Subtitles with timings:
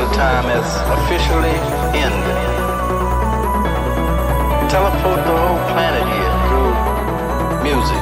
[0.00, 1.56] consider time as officially
[1.92, 2.24] end.
[4.70, 6.72] Teleport the whole planet here through
[7.60, 8.00] music.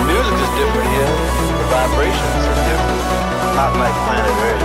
[0.00, 1.12] The music is different here.
[1.60, 3.04] The vibrations are different.
[3.56, 4.64] Not like planet Earth.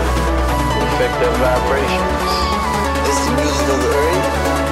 [0.71, 2.31] The effect of vibrations.
[3.09, 4.27] It's the music of the earth,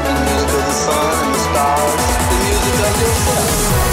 [0.07, 3.88] the music of the sun and the stars, the music of yourself.